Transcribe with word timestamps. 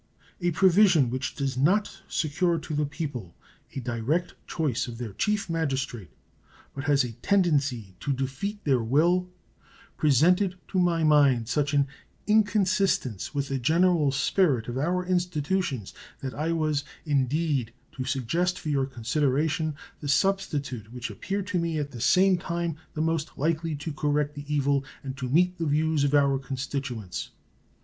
A 0.41 0.49
provision 0.49 1.11
which 1.11 1.35
does 1.35 1.55
not 1.55 2.01
secure 2.07 2.57
to 2.57 2.73
the 2.73 2.87
people 2.87 3.35
a 3.75 3.79
direct 3.81 4.33
choice 4.47 4.87
of 4.87 4.97
their 4.97 5.13
Chief 5.13 5.47
Magistrate, 5.47 6.09
but 6.73 6.85
has 6.85 7.03
a 7.03 7.11
tendency 7.21 7.95
to 7.99 8.11
defeat 8.11 8.63
their 8.63 8.81
will, 8.81 9.29
presented 9.97 10.57
to 10.69 10.79
my 10.79 11.03
mind 11.03 11.47
such 11.47 11.75
an 11.75 11.85
inconsistence 12.25 13.35
with 13.35 13.49
the 13.49 13.59
general 13.59 14.11
spirit 14.11 14.67
of 14.67 14.75
our 14.79 15.05
institutions 15.05 15.93
that 16.21 16.33
I 16.33 16.51
was 16.51 16.83
indeed 17.05 17.71
to 17.91 18.03
suggest 18.03 18.57
for 18.57 18.69
your 18.69 18.87
consideration 18.87 19.75
the 19.99 20.07
substitute 20.07 20.91
which 20.91 21.11
appeared 21.11 21.45
to 21.45 21.59
me 21.59 21.77
at 21.77 21.91
the 21.91 22.01
same 22.01 22.39
time 22.39 22.75
the 22.95 23.01
most 23.01 23.37
likely 23.37 23.75
to 23.75 23.93
correct 23.93 24.33
the 24.33 24.51
evil 24.51 24.83
and 25.03 25.15
to 25.17 25.29
meet 25.29 25.59
the 25.59 25.67
views 25.67 26.03
of 26.03 26.15
our 26.15 26.39
constituents. 26.39 27.29